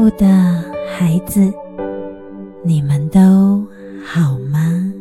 [0.00, 0.26] 我的
[0.96, 1.52] 孩子，
[2.62, 3.20] 你们都
[4.06, 4.92] 好吗？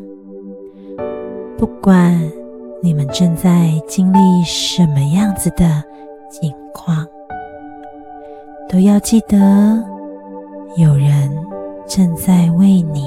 [1.56, 2.20] 不管
[2.82, 5.84] 你们正在经历什么样子的
[6.32, 7.06] 境况，
[8.68, 9.38] 都要记得
[10.78, 11.30] 有人
[11.88, 13.04] 正在为你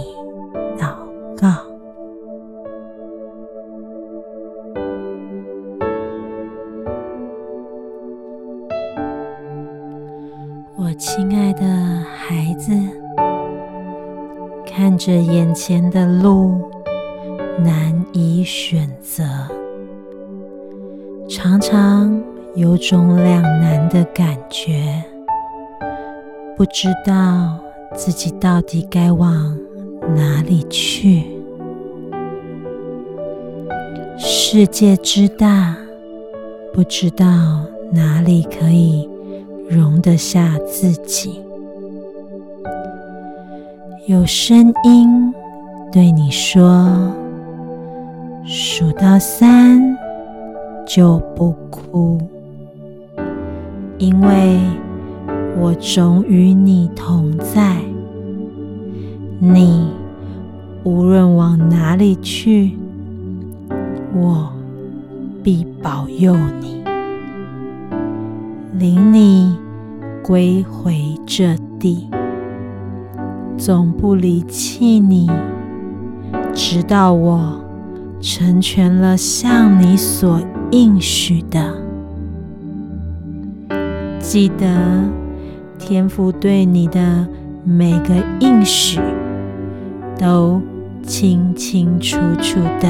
[0.78, 0.94] 祷
[1.36, 1.69] 告。
[10.82, 11.62] 我亲爱的
[12.16, 12.72] 孩子，
[14.66, 16.58] 看着眼前的路，
[17.62, 19.22] 难以选择，
[21.28, 22.18] 常常
[22.54, 25.04] 有种两难的感觉，
[26.56, 27.58] 不知道
[27.94, 29.54] 自己到底该往
[30.16, 31.26] 哪里去。
[34.16, 35.76] 世界之大，
[36.72, 37.26] 不知道
[37.92, 39.09] 哪里可以。
[39.70, 41.40] 容得下自己，
[44.08, 45.32] 有声音
[45.92, 47.14] 对你说
[48.44, 49.96] ：“数到三
[50.84, 52.20] 就不哭，
[53.98, 54.58] 因为
[55.60, 57.76] 我总与你同在。
[59.38, 59.86] 你
[60.82, 62.76] 无论往哪里去，
[64.16, 64.52] 我
[65.44, 66.80] 必保佑你。”
[68.72, 69.58] 领你
[70.22, 72.08] 归回这地，
[73.58, 75.28] 总不离弃你，
[76.54, 77.64] 直到我
[78.20, 80.40] 成全了向你所
[80.70, 81.74] 应许的。
[84.20, 84.66] 记得
[85.76, 87.26] 天父对你的
[87.64, 89.00] 每个应许，
[90.16, 90.62] 都
[91.02, 92.88] 清清楚楚的，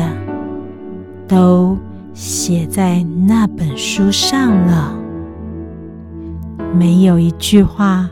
[1.27, 1.79] 都
[2.13, 5.00] 写在那本书上了。
[6.73, 8.09] 没有一句话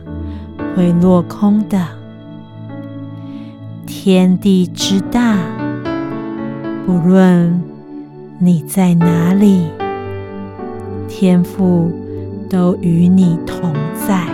[0.75, 1.79] 会落空的。
[3.85, 5.37] 天地之大，
[6.85, 7.61] 不论
[8.39, 9.63] 你在哪里，
[11.07, 11.91] 天父
[12.49, 13.73] 都与你同
[14.07, 14.27] 在。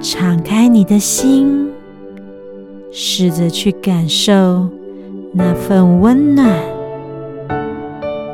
[0.00, 1.70] 敞开你的心，
[2.92, 4.68] 试着去感受
[5.32, 6.54] 那份温暖，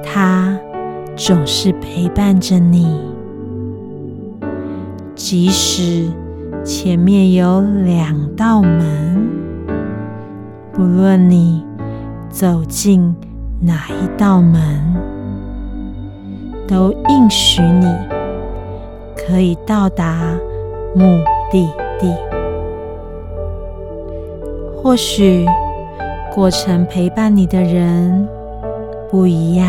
[0.05, 0.59] 它
[1.17, 2.89] 总是陪伴着你。
[5.21, 6.09] 即使
[6.65, 9.29] 前面有两道门，
[10.73, 11.63] 不论你
[12.31, 13.15] 走进
[13.61, 14.63] 哪一道门，
[16.67, 17.87] 都应许你
[19.15, 20.35] 可以到达
[20.95, 21.05] 目
[21.53, 21.69] 的
[22.01, 22.11] 地。
[24.75, 25.45] 或许
[26.35, 28.27] 过程陪伴你的人
[29.11, 29.69] 不一样，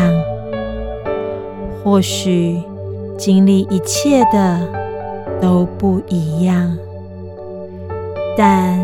[1.84, 2.58] 或许
[3.18, 4.81] 经历一切的。
[5.42, 6.72] 都不一样，
[8.38, 8.78] 但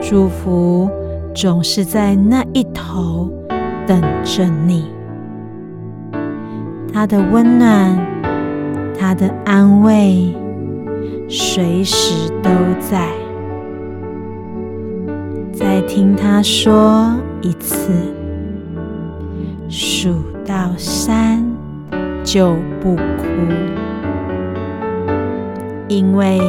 [0.00, 0.88] 祝福
[1.34, 3.30] 总是在那一头
[3.86, 4.86] 等着你。
[6.90, 7.94] 他的温暖，
[8.98, 10.34] 他的安慰，
[11.28, 12.48] 随时都
[12.80, 13.06] 在。
[15.52, 17.92] 再听他说一次，
[19.68, 20.14] 数
[20.46, 21.44] 到三
[22.24, 23.85] 就不哭。
[25.88, 26.40] 因为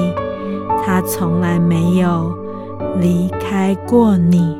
[0.83, 2.31] 他从来没有
[2.99, 4.57] 离开过你，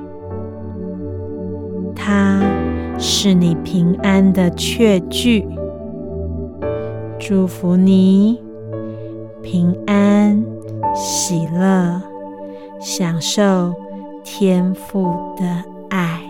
[1.96, 2.42] 他
[2.98, 5.48] 是你平安的确据。
[7.20, 8.40] 祝福你
[9.42, 10.46] 平安
[10.96, 12.02] 喜乐，
[12.80, 13.74] 享受
[14.24, 15.04] 天父
[15.36, 15.44] 的
[15.90, 16.27] 爱。